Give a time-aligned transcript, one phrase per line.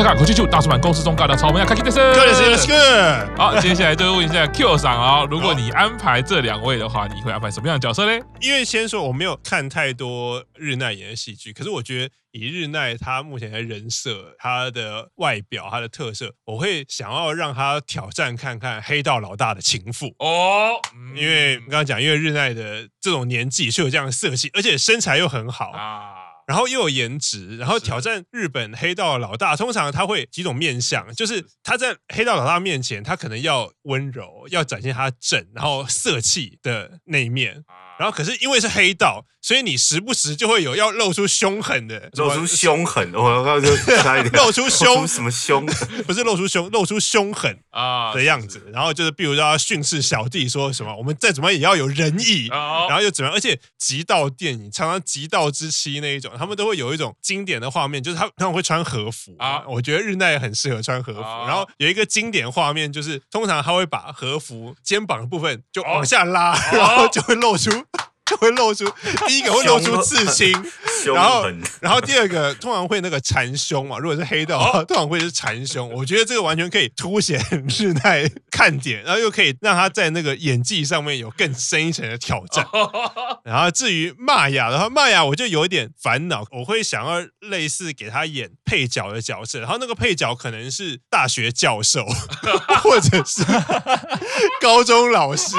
[0.00, 2.72] 东，我是卡口气球大叔版公司中尬的草莓啊，开心的是，是是是。
[3.36, 8.24] 好，接下来就问一下 Q 桑啊，如果你安排这两位的话，你会安排什么样的角色呢？
[8.40, 20.80] 因为先说我没有看太多日奈演的戏剧，可是我觉得以日奈他目前的人设、他的外表、他的特色，我会想要让他挑战看看黑道老大的情妇哦。
[21.14, 26.19] 因为刚刚讲，因为日奈的这种年纪是有这样的色系，而且身材又很好啊。
[26.50, 29.54] 然后又有颜值，然后挑战日本黑道老大。
[29.54, 37.64] 通常他会几种面相，就是他在黑道老大面前，他可能要温柔，要展现他正，然后色气的那一面。
[38.00, 45.66] 然后可是因为是黑道，所以你时不时就会有要露出凶狠的，露出凶狠，我刚刚就差一点露出凶什么凶，
[46.08, 48.62] 不是露出凶，露出凶狠啊的样子。
[48.72, 53.36] 然后就是比如说要训斥小弟说什么，我们再怎么也要有仁义，然后又怎么样？
[53.36, 59.62] 而且极道电影常常极道之妻那一种，他们都会有一种经典的画面，就是他他们会穿和服啊。
[59.68, 61.20] 我觉得日奈也很适合穿和服。
[61.20, 67.70] 然后有一个经典画面，就是通常他会把和服肩膀的部分就往下拉，然后就会露出。
[68.30, 68.88] 就会露出
[69.26, 70.52] 第一个会露出刺青，
[71.12, 71.44] 然后
[71.80, 75.92] 然后第二个通常会那个缠胸嘛，如果是黑道的话，通常会是缠胸。
[75.92, 82.64] 我觉得这个完全可以凸显日奈看点，然后又可以让他在那个演技上面有更深一层的挑战。
[83.42, 92.06] 然后至于玛雅的话，玛雅我就有一点烦恼，我会想要类似给他演配角的角色，然后那个配角可能是大学教授
[92.84, 93.42] 或者是
[94.60, 95.56] 高中老师，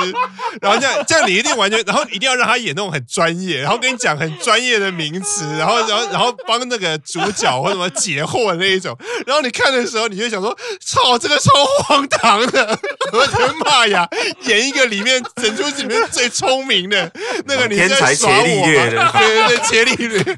[0.62, 2.61] 然后这样这样你一定完全，然后一定要让他。
[2.64, 11.52] 演那种很专业，然后跟你讲很专业的名词， 然后然后然后帮那个主角或什么解惑的那一种，然后你看的时候，你就想说：操，这个超
[11.84, 12.80] 荒唐的！
[13.14, 14.08] 我的妈呀，
[14.44, 17.12] 演一个里面整出里面最聪明的
[17.46, 19.12] 那个，你在耍我吗？
[19.20, 20.38] 对对对，伽利略。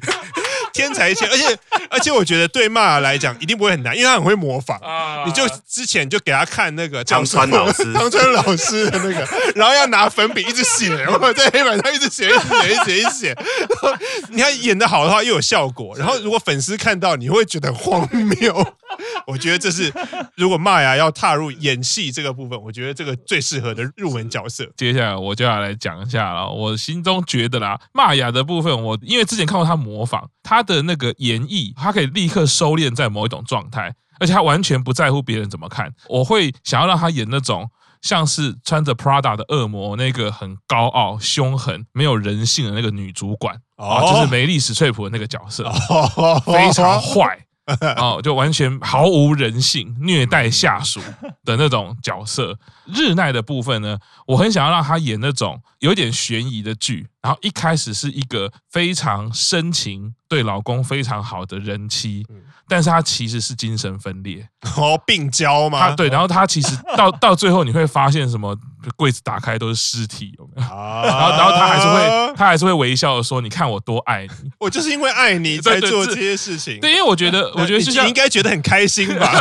[0.73, 1.57] 天才切，而且
[1.89, 4.79] 而且我觉得对骂来讲一定不会很难，因为他很会模仿。
[5.25, 13.37] 你就之前就给他看那个唐川老师，唐川老师的那个，然后要拿粉笔一直写，然后在黑板上一直写，一直写，一直写，一直写。
[14.29, 18.73] 你看演的好的话又有效果，然后如果粉丝看到你会觉得很荒谬。
[19.25, 19.91] 我觉得这是
[20.35, 24.67] 如果骂雅要踏入演戏这个部分，我觉得这个最适合的入门角色。
[24.77, 35.93] 接下来我就要来讲一下了，我心中觉得啦，骂雅的部分，我因为之前看过他模仿他的那个演绎，他可以立刻收敛在某一种状态，而且他完全不在乎别人怎么看。
[36.07, 37.69] 我会想要让他演那种
[38.01, 45.71] 像是穿着 Prada 的恶魔，那个很高傲、凶狠、没有人性的那个女主管啊，就是梅丽史翠普的那个角色，
[46.45, 47.45] 非常坏。
[47.95, 50.99] 哦，就完全毫无人性、虐待下属
[51.45, 52.59] 的那种角色。
[52.87, 53.97] 日奈的部分呢，
[54.27, 62.25] 我很想要让他演那种有点悬疑的剧，然后一开始是一个非常深情、对老公非常好的人妻，
[62.67, 65.95] 但是她其实是精神分裂，哦，病娇吗？
[65.95, 68.55] 对，然后她其实到 到最后你会发现什么？
[68.97, 70.67] 柜子打开都是尸体，有没有？
[70.67, 70.69] 然
[71.23, 79.31] 后，然后她还是会，她还是会微笑的说：“你看我多爱你，我就是因为爱你 才做这些事情。”对，因为我觉得， 我觉得你应该觉得很开心吧？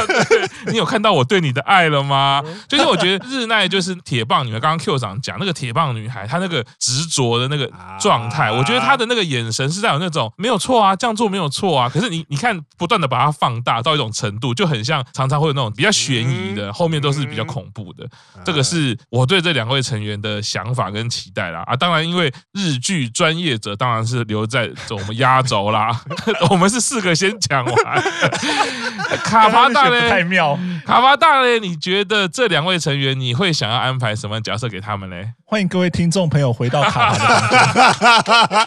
[0.69, 2.41] 你有看到我对你的爱了吗？
[2.69, 7.69] 就是我觉得日奈就是铁棒女孩，刚刚 Q 长讲那个铁棒女孩，她那个执着的那个
[8.01, 11.89] 状态，我觉得他的那个眼神是在有那种没有错啊，这样做没有错啊。
[11.89, 18.07] 可是你你看，不断的把它放大到一种程度，就很像常常会有那种比较悬疑的，后面都是比较恐怖的。
[18.45, 26.01] 这个是我对这两位成员的想法跟期待啦啊，当然，因为日剧专业者当然是留在我们压轴啦，
[26.51, 27.75] 我们是四个先讲完。
[29.25, 30.59] 卡巴大嘞，太妙！
[30.87, 35.33] 卡巴大嘞，你觉得这两位成员你会想要安排什么角色给他们嘞？
[35.53, 38.67] 欢迎各位听众朋友回到卡巴。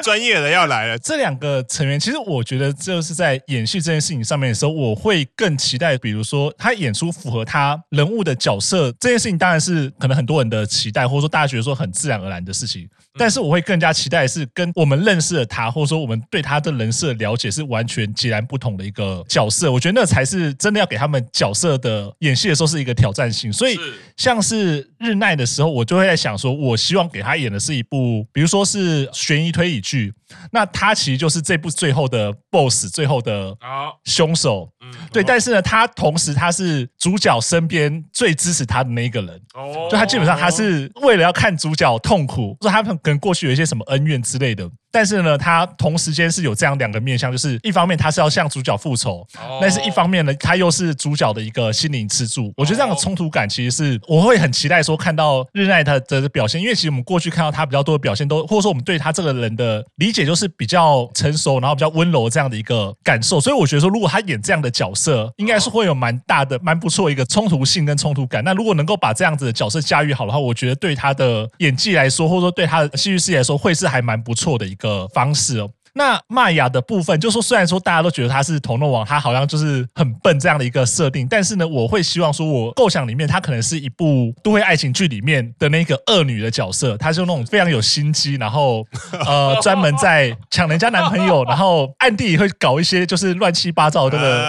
[0.00, 0.96] 专业的要来了。
[1.00, 12.88] 这两个成员，其实我觉得就是在演戏这件事情上面的时候，我会更期待，比如说他演出符合他人物的角色这件事情，当然是可能很多人的期待，或者说大家觉得说很自然而然的事情。
[13.18, 19.72] 但是我会更加期待的是跟我们认识的他，或者说我们对他的人设了解是完全截然不同的一个角色。
[19.72, 23.52] 我觉得那才是真的要给他们角色的演戏的时候是一个挑战性。
[23.52, 23.76] 所以
[24.16, 29.80] 像是日奈的时候，我就会在想说，我希望给他演的是一部，比如说是悬疑推理。
[29.80, 30.12] 剧，
[30.52, 33.56] 那他其实就是这部最后的 BOSS，最后的
[34.04, 34.70] 凶手。
[34.80, 35.24] 嗯，对。
[35.24, 39.40] 但是呢，他同时他是主角身边最支持他的那一个人。
[39.54, 44.70] 哦，就他基本上他是为了要看主角痛苦，说他们可能过去有一些什么恩怨之类的。
[44.92, 49.26] 但是呢，他同时间是有这样两个面向，就是一方面他是要向主角复仇，
[49.60, 52.52] 但是一方面呢，他又是主角的一个心灵支柱。
[52.56, 63.40] 我觉得这样的冲突感其实是我会很期待说看到日奈他的表现，因为其实我们过去看到他比较多的表现都，或者说我们对他这个人的理解就是比较成熟，然后比较温柔这样的一个感受。
[63.40, 68.42] 所以我觉得说，如果他演这样的角色，应该是会有蛮大的、蛮不错一个冲突性跟冲突感。
[68.44, 75.70] 那如果能够把这样子的角色驾驭好的话，我觉得对他的演技来说，或者说对他的戏剧事业来说，会是还蛮不错的一个方式哦。
[75.92, 88.86] 那麦雅的部分，就说虽然说大家都觉得他是铜锣王，他好像就是很笨这样的一个设定，但是呢，我会希望说，我构想里面他可能是一部都会爱情剧里面的那个恶女的角色，她是那种非常有心机，然后
[89.26, 94.44] 呃专门在抢人家男朋友，然后暗地里会搞一些就是乱七八糟的这个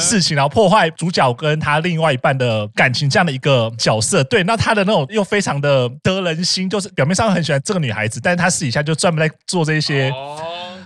[0.00, 4.24] 事情，然后破坏主角跟他另外一半的感情这样的一个角色。
[4.24, 10.12] 对，那他的那种又非常的得人心，就是表面上很喜欢这个女孩子，但是他私底下就专门在做这些。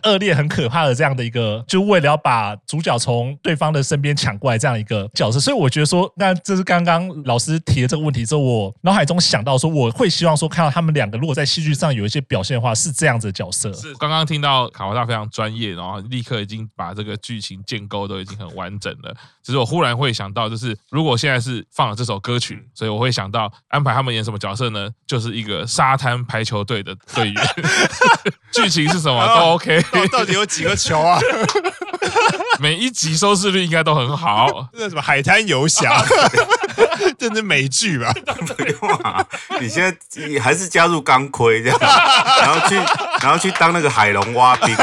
[0.05, 13.73] 恶劣很可怕的这样的一个，就为了要把主角从对方的身边抢过来这样一个角色，所以我觉得说，那这是刚刚老师提的这个问题之后，我脑海中想到说，我会希望说看到他们两个如果在戏剧上有一些表现的话，是这样子的角色。
[13.73, 19.15] 是刚刚听到卡华大非常专业，然后立刻已经把这个剧情建构都已经很完整了。
[19.43, 24.89] 只是我忽然会想到，就是如果现在是放了这首歌曲，所以我会想到安排他们演什么角色呢？
[25.07, 27.47] 就是一个沙滩排球队的队员。
[28.53, 29.83] 剧情是什么都 OK。
[30.09, 31.19] 到底有几个球啊？
[32.61, 34.69] 每一集收视率应该都很好。
[34.73, 36.05] 那什么海滩游侠，
[37.19, 38.13] 这是美剧吧？
[38.57, 39.25] 不用啊，
[39.61, 39.97] 你现在
[40.27, 41.79] 你还是加入钢盔这样，
[42.41, 42.75] 然后去
[43.21, 44.75] 然后去当那个海龙挖兵。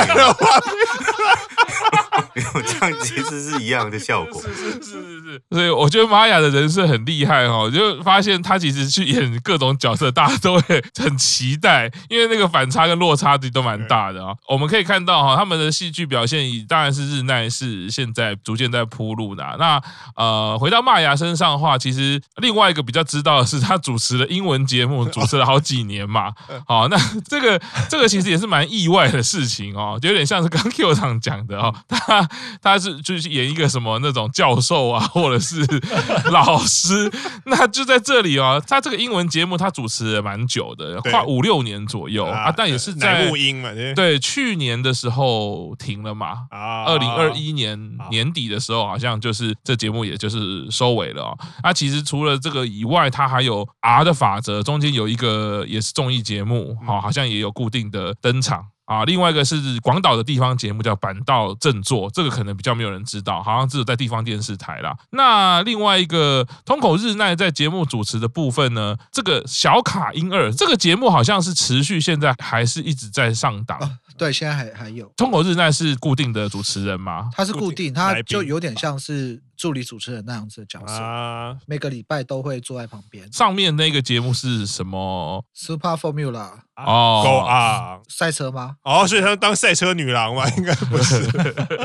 [2.33, 4.42] 没有，这样其实是一样的效果。
[4.44, 5.42] 是是是是是。
[5.51, 14.33] 所以我觉得玛雅的人设很厉害哦，就发现他其实去演各种角色，大家都会很期待，因为那个反差跟落差都都蛮大的啊。
[14.48, 19.44] 我们可以看到哈，他们的戏剧表现，当然是日奈是现在逐渐在铺路的。
[19.60, 19.81] 那
[20.16, 26.31] 呃，回到玛雅身上的话，其实另外一个比较知道的是，他主持了英文节目，主持了好几年嘛。
[26.68, 26.98] 好，那
[27.28, 32.20] 这个这个其实也是蛮意外的事情哦，就有点像是刚 Q 上讲的哦，他。
[32.62, 35.65] 他是就是演一个什么那种教授啊，或者是
[36.31, 37.12] 老师，
[37.45, 38.62] 那就在这里哦。
[38.68, 51.35] 他这个英文节目他主持了蛮久的，快五六年左右啊，但也是在录音嘛，对，去年的时候停了嘛，啊，二零二一年年底的时候好像就是这节目也就是收尾了。
[51.62, 58.70] 啊，其实除了这个以外，他还有 R 的法则，中间有一个也是综艺节目，好，好像也有固定的登场。
[58.92, 64.94] 啊，另外一个是广岛的地方节目叫板道正作，这个可能比较没有人知道，好像只有在地方电视台啦。
[65.12, 73.78] 那另外一个通口日奈在节目主持的部分呢，这个小卡樱二这个节目好像是持续，现在还是一直在上档。
[73.80, 75.10] 啊，对，现在还还有。
[75.16, 77.30] 通口日奈是固定的主持人吗？
[77.34, 79.42] 他是固定，他就有点像是。
[79.62, 83.31] 助理主持人那样子的角色，啊、每个礼拜都会坐在旁边。
[83.31, 88.78] 上面那个节目是什么？Super Formula 哦，Go 啊，赛车吗？
[88.81, 90.50] 哦，所以他当赛车女郎吗？
[90.58, 91.30] 应该不是。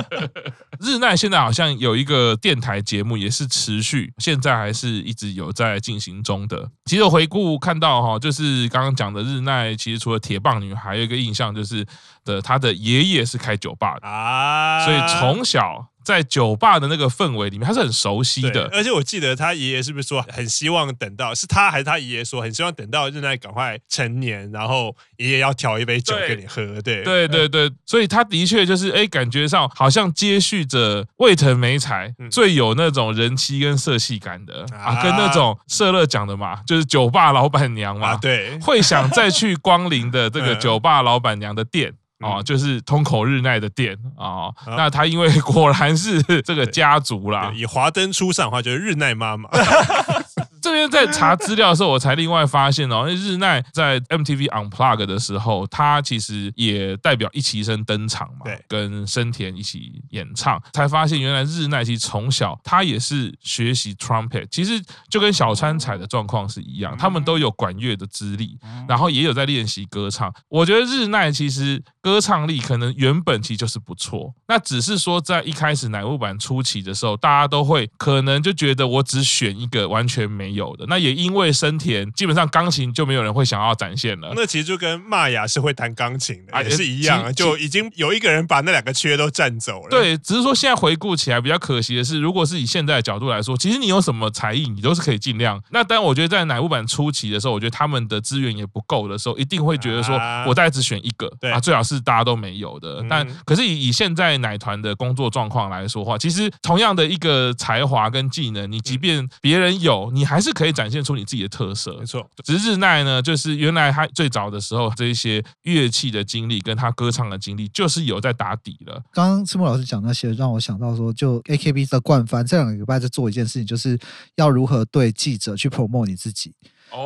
[0.81, 6.71] 日奈现在好像有一个电台节目，也是持续，现在还是一直有在进行中的。
[6.87, 11.85] 其实我回顾看到哈，就是刚刚讲的日奈，其实除了铁棒女，还有一个印象就是
[12.25, 15.89] 的，他的爷爷是开酒吧的啊，所以从小。
[16.07, 18.71] 在酒吧的那个氛围里面，他是很熟悉的。
[18.73, 26.65] 而且我记得他爷爷是不是说很希望等到是他还是他爷爷说很希望等到日奈赶快成年，然后爷爷要调一杯酒给你喝。
[26.81, 41.93] 对对对对，所以他的确就是哎，感觉上好像接续着卫藤美彩最有那种人妻跟色系感的啊，跟那种社乐讲的嘛，就是酒吧老板娘嘛，对，会想再去光临的这个酒吧老板娘的店。
[42.21, 49.49] 哦，就是通口日奈的店啊，哦哦、那他因为果然是这个家族啦，以华灯初上的话，就是日奈妈妈。
[50.67, 68.59] 这边在查资料的时候，我才另外发现哦，因为日奈在 MTV Unplugged 的时候，他其实也代表一期生登场嘛，对，跟生田一起演唱，才发现原来日奈其实从小他也是学习 trumpet，其实就跟小川彩的状况是一样，他们都有管乐的资历，
[68.89, 70.35] 然后也有在练习歌唱。
[70.49, 80.56] 我觉得日奈其实歌唱力可能原本其实就是不错，那只是说在一开始乃木坂初期的时候，大家都会可能就觉得我只选一个完全没。
[80.57, 80.85] 有的。
[80.89, 84.33] 那也因为生田，基本上钢琴就没有人会想要展现了。
[84.35, 89.91] 那其实就跟玛雅是会弹钢琴的，也是一样，就已经有一个人把那两个缺都占走了。
[89.91, 95.63] 对，只是说现在回顾起来比较可惜的是，如果是以现在的角度来说，其实你有什么才艺，你都是可以尽量。
[95.71, 103.05] 那当然，我觉得在乃木坂初期的时候，我觉得他们的资源也不够的时候，一定会觉得说，我大概只选一个，啊，最好是大家都没有的。
[103.09, 111.97] 但可是以以现在奶团的工作状况来说的话，其实同样的一个才华跟技能，你即便别人有，你还是可以展现出你自己的特色。
[111.99, 119.03] 没错，只是日奈呢，就是原来他最早的时候这一些乐器的经历跟他歌唱的经历，就是有在打底了。
[119.13, 123.99] 刚刚赤木老师讲那些，让我想到说，就 AKB 的冠番，这两个礼拜在做一件事情，就是
[124.37, 126.53] 要如何对记者去 promote 你自己。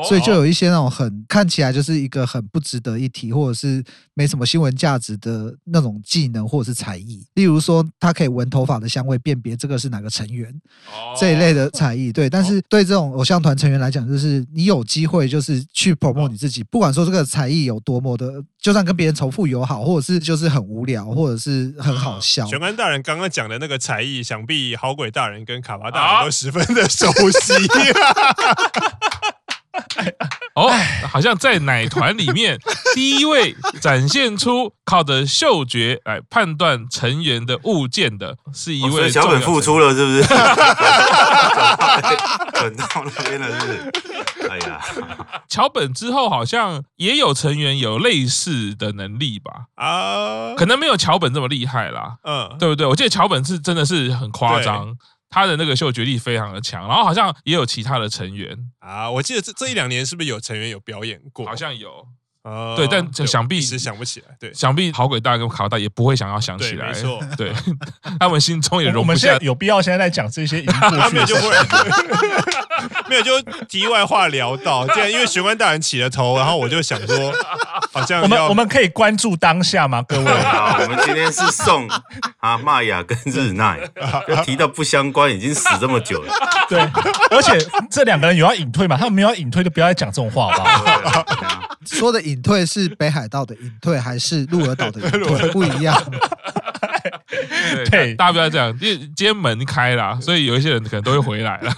[0.04, 3.82] 所以就有一些那种很看起来就是一个很不值得一提，或者是
[4.14, 10.54] 没什么新闻价值的那种技能或者是才艺，例如说他可以闻头发的香味辨别这个是哪个成员，
[11.18, 12.12] 这一类的才艺。
[12.12, 22.46] 对，但是对这种偶像团成员来讲，就是你有机会就是去 promote 你自己，不管说这个才艺有多么的，就算跟别人仇富友好，或者是就是很无聊，或者是很好笑。
[22.46, 27.54] 玄关大人刚刚讲的那个才艺，想必好鬼大人跟卡巴大人都十分的熟悉。
[30.54, 30.70] 哦，
[31.08, 32.58] 好像在奶团里面，
[32.94, 40.22] 第一位展现出靠着嗅觉来判断成员的物件的，是一位小本付出了，是不是？
[42.60, 44.48] 滚到那边了，是不是？
[44.50, 44.80] 哎呀，
[45.48, 49.66] 桥本之后好像也有成员有类似的能力吧？
[49.76, 52.16] 啊，可能没有桥本这么厉害啦。
[52.24, 52.86] 嗯，对不对？
[52.86, 54.94] 我记得桥本是真的是很夸张。
[55.30, 61.46] 他的那个嗅觉力非常的强，然后好像也有其他的成员啊，我记得这这一两年是不是有成员有表演过？
[61.46, 62.04] 好像有，
[62.42, 67.52] 呃，对，但想必一时想不起来，对，想必好鬼大跟卡大也不会想要想起来，没错， 对，
[68.18, 69.36] 他们心中也容不下。
[69.38, 71.50] 有必要现在在讲这些过去的事情。
[73.08, 77.32] 没有，就题外话聊到，既然因为玄关大人起了头，然后我就想说，
[77.92, 80.02] 好像我们我们可以关注当下吗？
[80.06, 81.88] 各位， 好，我们今天是送
[82.38, 83.80] 阿玛雅跟日奈，
[84.28, 86.32] 就 提到不相关，已经死这么久了。
[86.68, 86.80] 对，
[87.30, 87.58] 而且
[87.90, 88.96] 这两个人有要隐退嘛？
[88.96, 91.24] 他们没有要隐退，就不要再讲这种话吧。
[91.84, 95.48] 说的隐退是北海道的隐退，还是鹿儿岛的隐退？
[95.50, 96.00] 不一样。
[97.90, 101.72] 对，大家不要这样，因为今天门开了，所以有一些人可能都会回来了。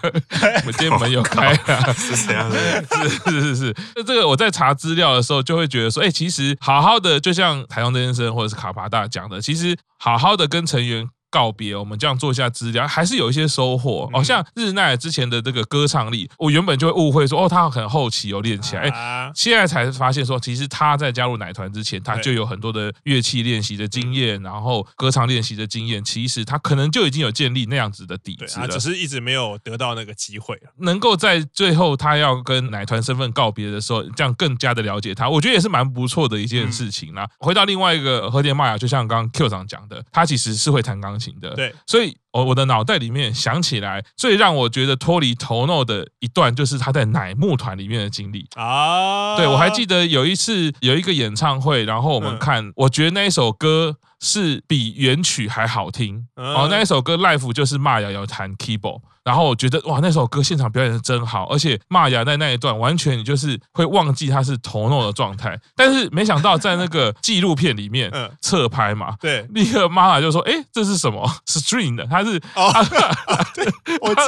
[0.66, 3.76] 我 今天门有开了， 是这样的，是是是是。
[3.96, 11.08] 那这个我在查资料的时候，就会觉得说，哎，其实好好的，就像台中先生或者是卡巴大讲的，其实好好的跟成员。
[11.32, 14.08] 告别，我们这样做一下资料，还是有一些收获。
[14.12, 30.60] 哦，像日奈之前的这个歌唱力，我原本就会误会说，哦，他很后期有练起来，哎，现在才发现说，其实他在加入奶团之前，他就有很多的乐器练习的经验，然后歌唱练习的经验，其实他可能就已经有建立那样子的底子了，只是一直没有得到那个机会。
[30.80, 37.26] 能够在最后他要跟奶团身份告别的时候，这样更加的了解他，我觉得也是蛮不错的一件事情啦。
[37.38, 42.16] 回到另外一个和田玛雅，就像刚刚 Q 长讲的，他其实是会弹钢琴的，对，所以。
[42.32, 49.36] 我我的脑袋里面想起来，最让我觉得脱离 TONO 的一段，就是他在乃木团里面的经历啊。
[49.36, 56.26] 对，我还记得有一次有一个演唱会，然后我们看，我觉得那一首歌是比原曲还好听。
[56.36, 59.02] 哦，那一首歌 Life 就是骂瑶瑶弹 keyboard。
[59.24, 68.10] 然后我觉得哇，那首歌现场表演的真好，而且玛雅在那一段完全你就是会忘记他是 TONO 的状态，但是没想到在那个纪录片里面
[68.40, 72.04] 侧拍嘛，对，立刻妈妈就说：“哎，这是什么？string 的？
[72.06, 72.72] 他是哦，
[73.54, 73.64] 对，
[74.00, 74.20] 我记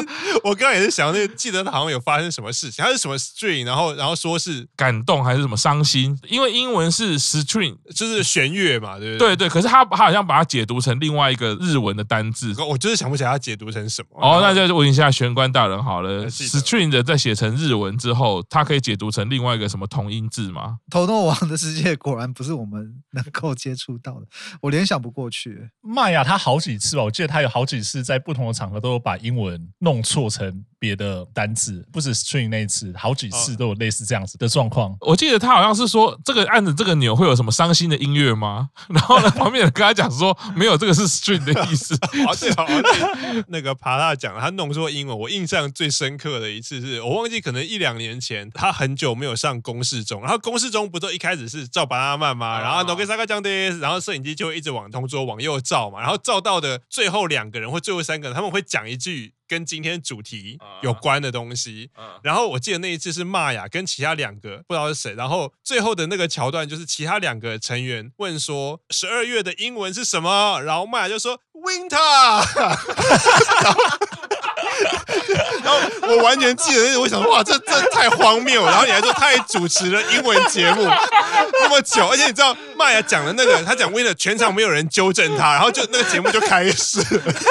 [0.45, 6.17] 我刚刚也是想那个，记得他好像有发生什么事情，他是什么 string，然后然后说是感动还是什么伤心？
[6.29, 9.35] 因为英文是 string，就是弦乐嘛，对不对？
[9.35, 14.21] 对对，可是他他好像把它解读成另外一个日文的单字，我就是想不起来他解读成什么。
[14.21, 14.84] 哦，那就我。
[14.85, 20.77] 问一下玄关大人好了，string 的在写成日文之后，它可以解读成另外一个什么同音字吗？
[20.91, 24.27] 头诺王的世界果然不是我们能够接触到的，
[24.61, 25.71] 我联想不过去。
[25.81, 34.95] 玛雅他好几次吧，我记得他有好几次在不同的场合都有把英文弄错成别的单字，不止 string 那一次，好几次都有类似这样子的状况。
[35.01, 38.69] 我记得他好像是说这个按着这个钮会有什么伤心的音乐吗？
[38.93, 41.99] 然后呢，旁边人跟他讲说没有，这个是 string 的意思。
[42.27, 42.67] 好对 好，
[43.49, 44.75] 那个帕拉讲他弄。
[44.75, 52.61] 错英文，我印象最深刻的一次是我忘记，可能一两年前，他很久没有上公式中，然后公式中不都一开始是照巴拉曼吗？
[52.61, 53.49] 然后 Noge Saka 这样的，
[53.79, 61.91] 然后摄影机就会一直往同桌往右照嘛，然后照到的最后两个人或最后三个人，他们会讲一句跟今天主题有关的东西。
[62.23, 72.45] 然后我记得那一次是玛雅跟其他两个不知道是谁，然后最后的那个桥段就是其他两个成员问说十二月的英文是什么，然后玛雅就说 Winter。
[75.63, 75.79] 然后
[76.09, 78.65] 我完全记得，我想说哇，这这太荒谬。
[78.65, 80.83] 然后你还说他还主持了英文节目
[81.61, 87.45] 那么久，而且你知道麦雅讲的那个，他讲 winner 全场没有人纠正他，然后就那个节目就开始了， 知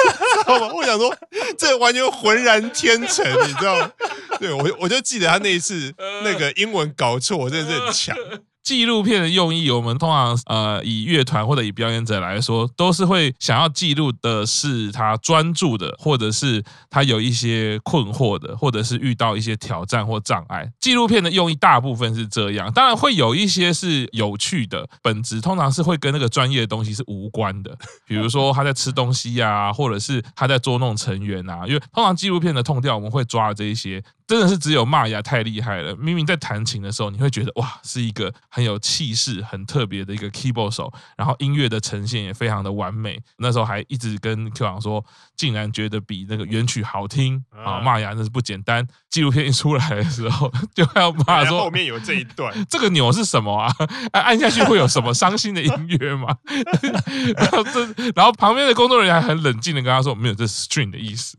[0.46, 0.70] 道吗？
[0.74, 1.14] 我想说
[1.56, 3.90] 这完全浑然天成，你知道吗？
[4.38, 5.92] 对我我就记得他那一次
[6.22, 8.16] 那个英文搞错，我真的是很强。
[8.64, 20.72] 纪录片的用意，我们通常呃以乐团或者以表演者来说，都是会想要记录的是他专注的，或者是他有一些困惑的，或者是遇到一些挑战或障碍。
[20.80, 34.02] 纪录片的用意大部分是这样，当然会有一些是有趣的，本质通常是会跟那个专业的东西是无关的，比如说他在吃东西啊，或者是他在捉弄成员啊，因为通常纪录片的痛调我们会抓这一些。
[34.26, 35.94] 真的是只有玛雅太厉害了。
[35.96, 43.20] 明明在弹琴的时候，你会觉得哇，是一个很有气势、很特别的一个 keyboard 手，然后音乐的呈现也非常的完美。
[43.36, 45.04] 那时候还一直跟 Q 昂说，
[45.36, 47.80] 竟然觉得比那个原曲好听啊！
[47.80, 48.86] 玛雅那是不简单。
[49.10, 53.70] 纪录片一出来的时候， 就要骂说后面有这一段，这个钮是什么啊？
[54.12, 56.34] 按下去会有什么伤心的音乐吗？
[57.36, 57.84] 然后这，
[58.16, 61.36] 然后旁边的工作人员还很冷静的跟他说，没有，这是 string 的意思。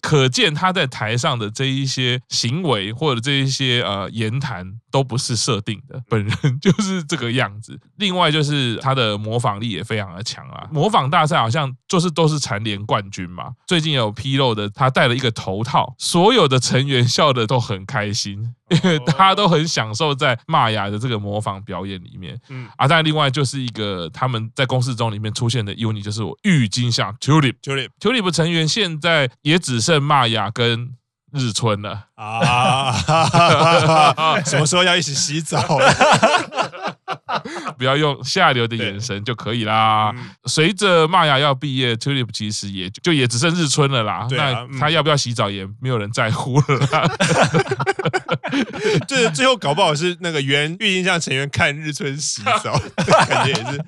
[0.00, 2.22] 可见他在台上的这一些。
[2.28, 7.78] 行为或者这一些呃言谈都不是设定的， 本人就是这个样子。
[7.96, 13.52] 另外就是他的模仿力也非常的强啊，模仿大赛好像就是都是蝉联冠军嘛。
[13.66, 22.38] 最近有披露的，他戴了一个头套，所有的成员笑得都很开心，因为大家都很享受在玛雅的这个模仿表演里面。
[22.50, 30.92] 嗯啊，但另外就是一个他们在公式中里面出现的 UNI，就是我郁金香 Tulip Tulip Tulip 成员现在也只剩玛雅跟。
[31.38, 32.92] 日春了啊！
[34.44, 35.78] 什么时候要一起洗澡？
[37.78, 40.12] 不要用下流的眼神就可以啦。
[40.46, 44.26] 随着玛雅要毕业，Tulip 其实也就也只剩日春了啦。
[44.30, 47.10] 那他要不要洗澡也没有人在乎了啦。
[49.06, 52.78] 就是最后搞不好是那个原郁金香成员看日春洗澡，
[53.28, 53.84] 感觉也是。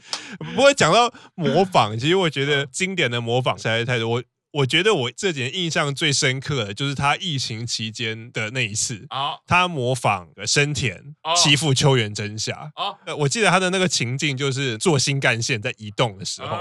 [0.54, 4.08] 不过讲到模仿，其实我觉得经典的模仿实在是太多。
[4.08, 4.22] 我。
[4.52, 9.06] 我觉得我这几年印象最深刻的就是他疫情期间的那一次，
[9.46, 12.72] 他模仿生田欺负秋元真夏。
[13.18, 16.58] 我记得他的那个情境就是坐新干线在移动的时候，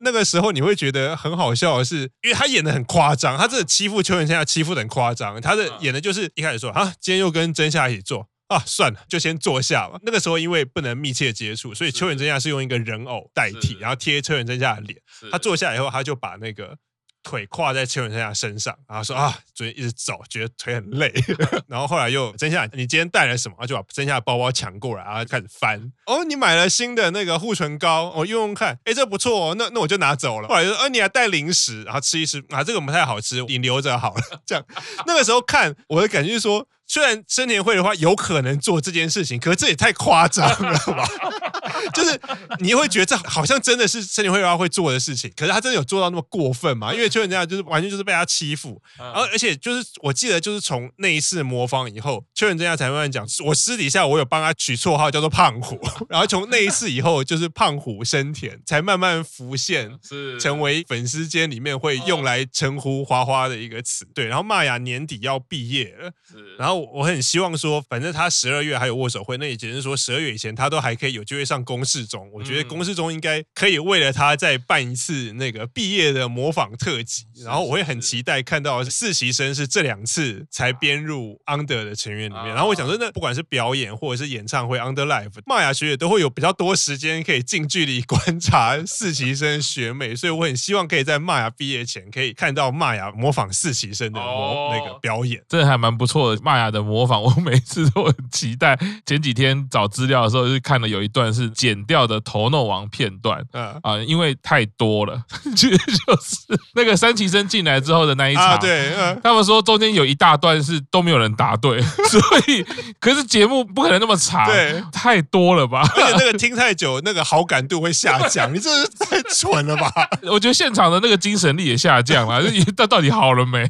[0.00, 9.98] 那个时候你会觉得很好笑的是，因为他演的很夸张，他这欺负秋元真夏欺负的很夸张，他的演的就是一开始说啊，今天又跟真夏一起坐啊，算了，就先坐下吧。
[10.04, 14.96] 那个时候因为不能密切接触，所以秋元真夏是用一个人偶代替，然后贴秋元真夏的脸。
[15.32, 16.76] 他坐下以后，他就把那个。
[17.24, 21.12] 腿跨在邱永生的身上，然后说啊，昨天一直走，觉得腿很累。
[21.66, 23.66] 然后后来又真夏，你今天带了什么？
[23.66, 25.90] 就把真夏的包包抢过来，然后开始翻。
[26.06, 30.48] 哦，你买了新的那个护唇膏，我、用用看，哎，这不错哦，那那我就拿走了。
[30.48, 34.22] 后来就说，哦，你还带零食，然后吃一吃，啊，这个不太好吃，你留着好了。
[34.46, 34.64] 这样，
[35.06, 36.68] 那个时候看我的感觉就是说。
[36.94, 41.04] 虽然生田会的话有可能做这件事情，可是这也太夸张了吧？
[41.92, 42.18] 就是
[42.60, 46.94] 你会觉得这好像真的是生田会的话会做的事情，可是他真的有做到那么过分吗？
[46.94, 64.06] 因为秋元真夏就是完全就是被他欺负，然后而且就是我记得就是从那一次模仿以后，秋元真夏才慢慢讲，我私底下我有帮他取绰号叫做胖虎， 然后从那一次以后就是胖虎生田才慢慢浮现，是成为粉丝间里面会用来称呼花花的一个词。
[64.14, 66.12] 对，然后玛雅年底要毕业了，
[66.56, 66.83] 然后。
[66.92, 72.28] 我很希望说，反正他十二月还有握手会，那也只是说十二月以前他都还可以有机会上公示中。
[72.32, 77.24] 我觉得公示中应该可以为了他再办一次那个毕业的模仿特辑。
[77.44, 82.48] 然后我会很期待看到实习生是这两次才编入 Under 的成员里面。
[82.48, 96.42] 然后我想说，那不管是表演或者是演唱会 Under Live，麦雅学姐都会有比较多时间可以近距离观察实习生学妹，所以我很希望可以在麦雅毕业前可以看到麦雅模仿实习生的模那个表演，这还蛮不错的。
[96.42, 96.63] 麦雅。
[96.70, 98.78] 的模仿， 我每次都很期待。
[99.06, 105.22] 前几天找资料的时候，就看了有一段是剪掉的《头脑王》片段，啊、呃，因为太多了，
[105.56, 105.76] 就就
[106.22, 112.64] 是那个三期生进来之后的那一场，啊、对，呃、他们说中间有一大段是都没有人答对， 所以
[113.00, 115.80] 可是节目不可能那么长，对，太多了吧？
[115.96, 119.90] 而且那个听太久，那个好感度会下降，你这是太蠢了吧？
[120.24, 122.42] 我觉得现场的那个精神力也下降了，
[122.76, 123.68] 到到底好了没？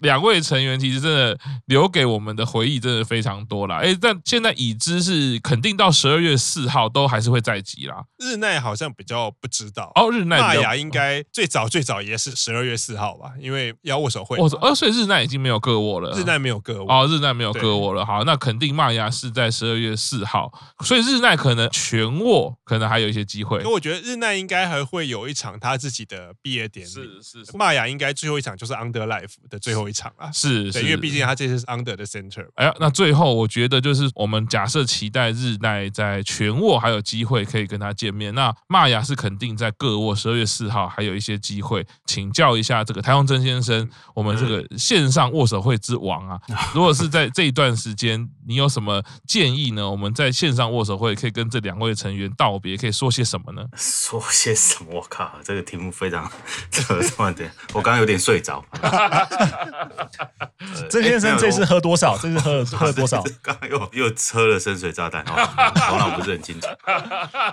[0.00, 3.78] 两位成员其实真的留给我们的回忆真的非常多啦。
[3.78, 8.04] 哎，但现在已知是肯定到十二月四号都还是会在集啦。
[8.18, 14.38] 日奈好像比较不知道哦，日奈玛雅应该最早最早也是十二月四号吧，因为要握手会。
[14.38, 16.16] 握手，哦，所以日奈已经没有个握了。
[16.16, 18.06] 日奈没有个握哦，日奈没有个握了。
[18.06, 20.52] 好，那肯定玛雅是在十二月四号，
[20.84, 23.58] 所以日奈可能全握，可能还有一些机会。
[23.60, 26.90] 可我觉得日奈应该还会有一场他自己的毕业典礼。
[26.90, 29.87] 是是，玛雅应该最后一场就是 Under Life 的最后。
[29.88, 30.30] 一场啊。
[30.32, 32.46] 是，是因为毕竟他这次是 Under 的 Center。
[32.54, 46.40] 哎呀，那最后我觉得就是我们假设期待日奈在全握还有机会可以跟他见面，那玛雅是肯定在各握十二月四号还有一些机会，请教一下这个台湾曾先生，我们这个线上握手会之王啊，
[46.74, 49.90] 如果是在这一段时间，你有什么建议呢？
[49.90, 53.64] 我们在线上握手会可以跟这两位成员道别，可以说些什么呢？
[53.76, 54.88] 说些什么？
[54.92, 56.30] 我靠，这个题目非常
[56.70, 56.82] 这
[57.16, 58.64] 么的，我刚刚有点睡着。
[60.90, 62.16] 曾先生这次喝多少？
[62.18, 63.22] 这次喝了 喝了多少？
[63.42, 66.66] 刚刚又又喝了深水炸弹，头脑不是很清楚。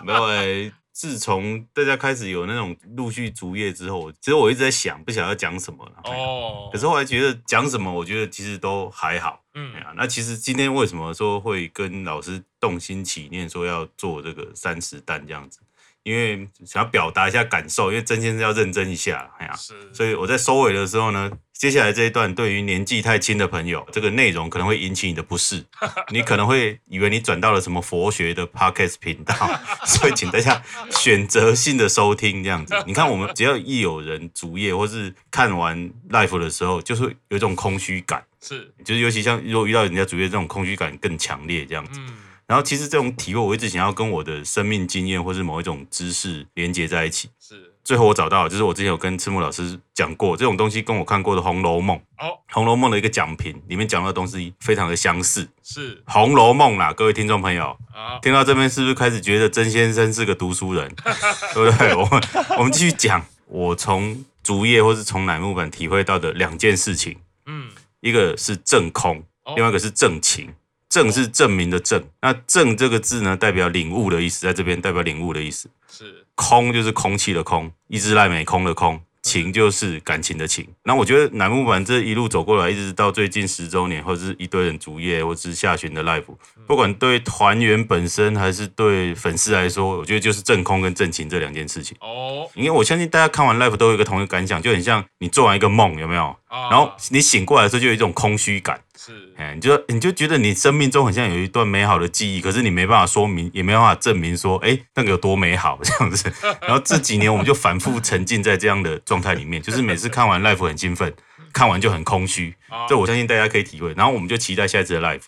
[0.04, 0.72] 没有哎。
[0.98, 5.92] 自从大家开始有那种陆续逐业之后，其实我一直在想，不晓得要讲什么了。
[6.06, 6.70] 哦。
[6.72, 9.42] 可是后来觉得讲什么，我觉得其实都还好。
[9.56, 9.74] 嗯。
[9.98, 15.60] 那其实今天为什么说会跟老师动心起念，说要做这个三十弹这样子？
[16.04, 25.64] 因为想要表达一下感受，因为曾先生要认真一下，哎呀，是，所以我在收尾的时候呢，接下来这一段对于年纪太轻的朋友，这个内容可能会引起你的不适，
[26.12, 29.34] 你可能会以为你转到了什么佛学的 podcast 频道，
[29.88, 32.76] 所以请大家选择性的收听这样子。
[32.86, 42.00] 你看，我们只要一有人主页或是看完 life 的时候，就是有一种空虚感，是，就是尤其像如果遇到人家主页，这种空虚感更强烈这样子。
[42.00, 47.28] 嗯然后其实这种体会，我一直想要跟我的生命经验或是某一种知识连接在一起。
[47.40, 55.48] 是，最后我找到，就是我之前有跟赤木老师讲过，这种东西跟我看过的《红楼梦》哦，《红楼梦》的一个讲评里面讲的东西非常的相似。
[55.64, 57.78] 是，《红楼梦》啦，各位听众朋友，
[58.24, 60.92] 听到这边是不是开始觉得曾先生是个读书人？
[61.54, 61.94] 对不对？
[61.94, 62.22] 我们
[62.58, 67.16] 我们继续讲，我从竹叶或是从乃木坂体会到的两件事情。
[67.46, 67.70] 嗯，
[68.02, 69.24] 一个是正空，
[69.56, 70.52] 另外一个是正情。
[70.96, 75.70] 证是证明的证，那证这个字呢，代表领悟的意思，在这边代表领悟的意思。
[75.92, 79.02] 是空就是空气的空，一之濑美空的空。
[79.22, 86.24] 情就是感情的情，那我觉得乃木坂这一路走过来，一直到最近十周年，或者是一堆人主页，或者是下旬的 live，
[86.68, 91.98] 不管对团员本身还是对粉丝来说，我觉得就是正空跟正情这两件事情。
[92.02, 96.36] 哦，因为我相信大家看完 live 都有一个同一个感想，就很像你做完一个梦，有没有？
[96.70, 98.80] 然后你醒过来的时候，就有一种空虚感。
[98.98, 106.32] 是，哎，你就你就觉得你生命中好像有一段美好的记忆，可是你没办法说明，也没办法证明说，哎，那个有多美好 这样子。
[106.62, 111.14] 然后这几年我们就反复沉浸在这样的状态里面，就是每次看完 life 很兴奋，
[111.54, 112.56] 看完就很空虚。
[112.90, 113.94] 这我相信大家可以体会。
[113.94, 115.22] 然后我们就期待下一次的 live。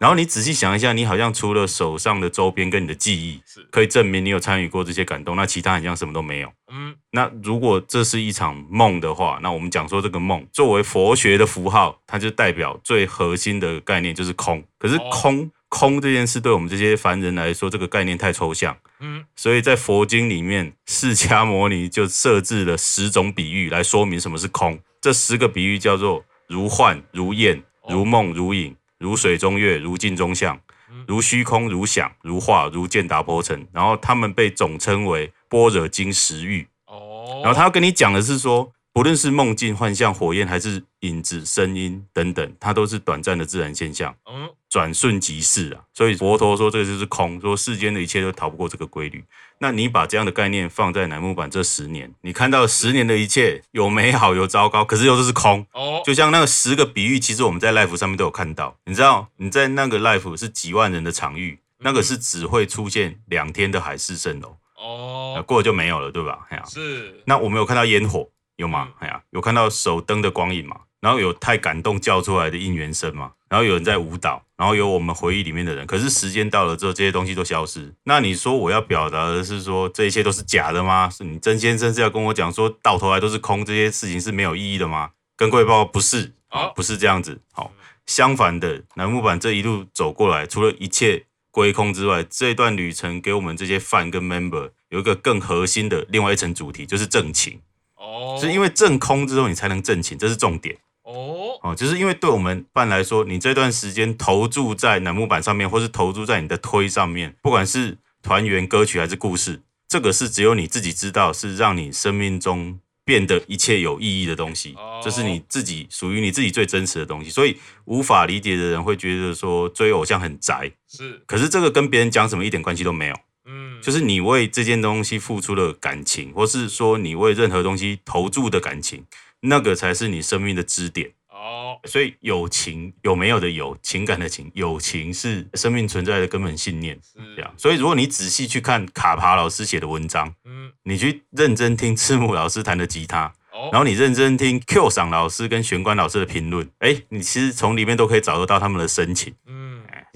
[0.00, 6.52] 然后你仔细想一下，你好像除了手上的周边跟你的记忆，可以证明你有参与过这些感动，那其他好像什么都没有。
[6.72, 14.62] 嗯，那如果这是一场梦的话，那我们讲说这个梦作为佛学的符号，它就代表最核心的概念就是空。
[14.78, 18.76] 可是空空这件事对我们这些凡人来说，这个概念太抽象。
[19.00, 24.78] 嗯，所以在佛经里面，释迦牟尼就设置了十种比喻来说明什么是空。
[25.00, 28.74] 这十个比喻叫做如幻、如焰、如梦、如影。
[29.04, 30.58] 如水中月，如镜中像，
[31.06, 33.66] 如虚空，如想，如化，如见达婆城。
[33.70, 36.66] 然后他们被总称为般若经十喻。
[36.86, 44.16] 哦，然后他要跟你讲的是说，不论是梦境、幻象、火焰，还是影子、声音等等，它都是短暂的自然现象。
[44.24, 44.48] 嗯。
[44.74, 49.24] 转瞬即逝啊，所以佛陀说这个就是空，说世间的一切都逃不过这个规律。
[49.58, 55.64] 那你把这样的概念放在乃木坂这十年，你看到十年的一切有美好有糟糕，可是又都是空。
[55.74, 58.76] 哦，就像那个十个比喻，其实我们在 life 上面都有看到。
[58.86, 64.56] 你知道你在那个 life 是几万人的场域，那个是只会出现两天的海市蜃楼。
[64.76, 66.46] 哦，过了就没有了，对吧？
[66.48, 67.22] 哎呀，是。
[67.26, 68.88] 那我们有看到烟火，有吗？
[68.98, 70.80] 哎呀，有看到手灯的光影吗？
[71.04, 73.32] 然后有太感动叫出来的应援声嘛？
[73.50, 77.92] 然后有人在舞蹈，然后有我们回忆里面的人，可是时间到了之后，这些东西都消失。
[78.04, 81.10] 那你说我要表达的是说这一切都是假的吗？
[81.10, 85.10] 是你曾先生是要跟我讲说到头来都是空，这些事情是没有意义的吗？
[85.36, 87.38] 跟各位报告不是，啊，不是这样子。
[87.52, 87.70] 好，
[88.06, 97.60] 相反的，楠木板这一路走过来，除了一切归空之外，这一段旅程给我们这些 fan 跟 member 有一个更核心的另外一层主题，就是正情。
[97.96, 100.76] 哦，是因为正空之后，你才能正情，这是重点。
[101.04, 114.74] 哦哦，就是因为对我们办来说，你这段时间投注在楠木板上面，或是投注在你的推上面，不管是团员、歌曲还是故事，这个是只有你自己知道，是让你生命中变得一切有意义的东西。
[115.02, 117.28] 这是你自己属于你自己最真实的东西。
[117.28, 121.22] 所以无法理解的人会觉得说追偶像很宅，是。
[121.26, 123.14] 可是这个跟别人讲什么一点关系都没有。
[123.46, 129.04] 嗯，就是你为这件东西付出了感情，或是说你为任何东西投注的感情。
[129.46, 131.10] 那个才是你生命的支点。
[131.28, 137.18] 哦，所以友情有没有的有情感的情，友情是生命存在的根本信念，是。
[137.36, 137.54] 这样。
[137.58, 143.30] 所以如果你仔细去看卡帕老师写的文章，嗯，你去认真听赤木老师弹的吉他，
[143.70, 149.34] 然后你认真听 Q 赏老师跟玄关老师的评论，哎，你其实从里面都可以找得到他们的深情。
[149.46, 149.63] 嗯，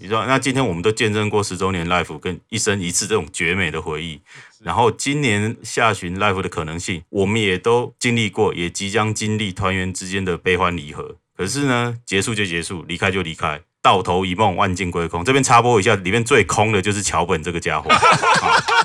[0.00, 4.20] 你说那今天我们都见证过十周年 Life 跟一生一次这种绝美的回忆，
[4.62, 11.16] 然后今年下旬 Life 的可能性，我们也都经历过，也即将经历团员之间的悲欢离合。
[11.36, 13.60] 可是呢，结束就结束，离开就离开。
[13.82, 15.24] 到头一梦，万境归空。
[15.24, 17.90] 这边插播一下，里面最空的就是桥本这个家伙，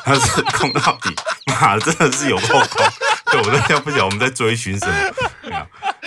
[0.04, 1.14] 他是空到底，
[1.46, 2.88] 妈的，真的是有够空。
[3.32, 4.94] 对，我都要不晓得我们在追寻什么。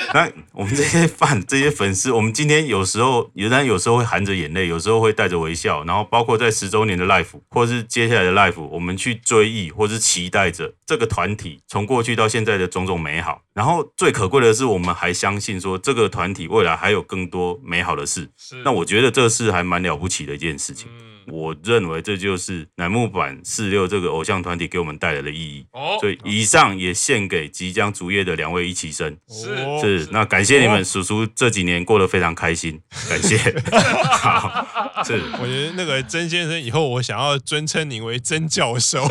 [0.15, 13.43] 那我们这些饭，这些粉丝，我们今天有时候，有然有时候会含着眼泪，有时候会带着微笑，然后包括在十周年的 life，或是接下来的 life，我们去追忆，或是期待着这个团体从过去到现在的种种美好。
[13.53, 18.31] 然后最可贵的是，我们还相信说这个团体未来还有更多美好的事。
[18.37, 20.89] 是，那我觉得这是还蛮了不起的一件事情。
[20.91, 25.67] 嗯我认为这就是乃木坂四六这个偶像团体给我们带来的意义。
[25.73, 29.17] 哦，所以以上也献给即将卒业的两位一起生。
[29.29, 33.39] 是是，那感谢你们，叔叔这几年过得非常开心，感谢。
[34.13, 39.07] 好，是，我觉得那个曾先生以后我想要尊称您为曾教授，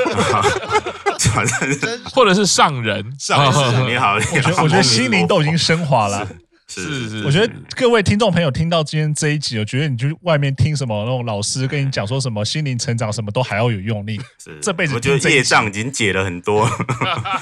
[2.13, 3.13] 或者是上人。
[3.19, 6.27] 上人， 你好，我觉得我觉得心灵都已经升华了。
[6.81, 14.19] 是是，是，我觉得各位听众朋友听到今天这一集，我觉得你去外面听什么那种老师跟你讲说什么心灵成长，什么都还要有用力。
[14.43, 16.69] 是，这辈子我觉得业障已经解了很多，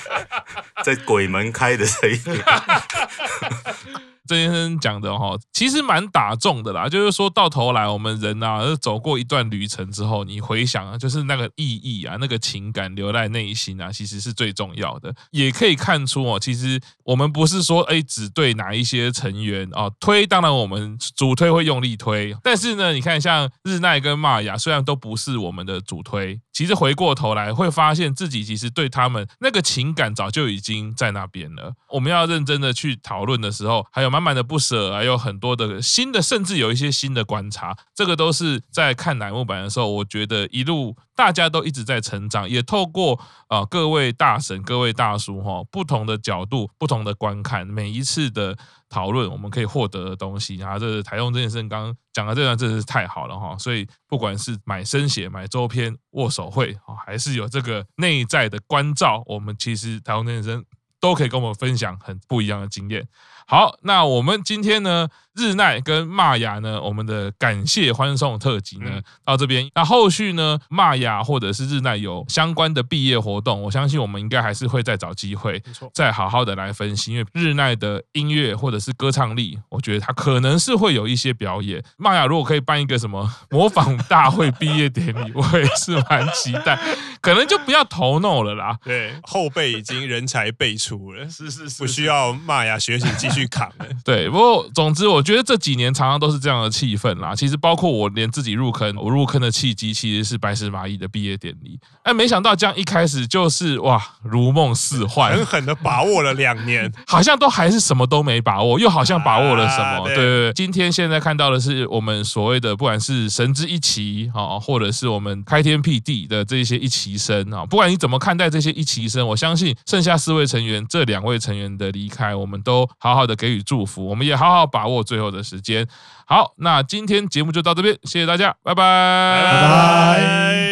[0.84, 2.20] 在鬼门开的这一
[4.28, 4.44] 郑。
[4.44, 6.90] 先生讲的哈，其实蛮打中的啦。
[6.90, 15.16] 就是说到头来，我们人啊，走过一段旅程之后，你回想啊，就是那个意义啊，那个情感留在内心啊，其实是最重要的。
[15.32, 26.38] 也可以看出哦，其实我们不是说哎，只对哪一些成员啊推，当然我们主推会用力推，但是呢，你看像日奈跟玛雅，虽然都不是我们的主推。
[26.52, 31.74] 其实回过头来会发现自己其实对他们那个情感早就已经在那边了。
[31.90, 37.76] 我们要认真的去讨论的时候，还有满满的不舍，还有很多的新的，甚至有一些新的观察。
[37.96, 48.56] 这个都是在看乃木坂的时候，我觉得一路大家都一直在成长，也透过啊、各位大神、各位大叔哈不同的角度、不同的观看，每一次的。
[48.90, 60.64] 讨论我们可以获得的东西啊，这是台东这件事刚刚讲的这段真的是太好了哈，所以不管是买生写、买周边、握手会，还是有这个内在的关照，我们其实台东这件事
[61.00, 63.04] 都可以跟我们分享很不一样的经验。
[63.46, 69.70] 好，那我们今天呢，日奈跟玛雅呢，我们的感谢欢送特辑呢，到这边。
[69.76, 75.62] 那后续呢，玛雅或者是日奈有相关的毕业活动，我相信我们应该还是会再找机会，
[75.94, 77.14] 再好好的来分析。
[77.14, 81.84] 因为日奈的音乐或者是歌唱力，我觉得他可能是会有一些表演。
[81.98, 86.80] 玛雅如果可以办一个什么模仿大会毕业典礼，我也是蛮期待。
[87.22, 88.78] 可能就不要头弄了啦。
[88.84, 93.48] 对，后辈已经人才辈出了， 是是是，不需要玛雅学习继续。
[93.54, 97.34] 扛了 对，不过总之，我觉得这几年常常都是这样的气氛啦。
[97.34, 101.80] 其实包括我连自己入坑，我入坑的契机其实是白石麻衣的毕业典礼。
[102.04, 109.84] 哎，没想到这样一开始就是哇，如梦似幻，狠狠的把握了两年， 好像都还是什么都没把握，又好像把握了什么。
[109.84, 125.88] 啊、对，对对，今天现在看到的是我们所谓的不管是神之一期啊，或者是我们开天辟地的这些一期生啊，不管你怎么看待这些一期生，我相信剩下四位成员，这两位成员的离开，我们都好好的给予祝福，我们也好好把握最后的时间。
[126.26, 130.63] 好，那今天节目就到这边，谢谢大家，拜拜，拜拜。